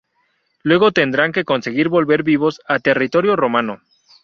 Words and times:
Luego 0.63 0.91
tendrán 0.91 1.31
que 1.31 1.43
conseguir 1.45 1.87
volver 1.87 2.23
vivos 2.23 2.59
a 2.67 2.79
territorio 2.79 3.35
romano. 3.35 3.83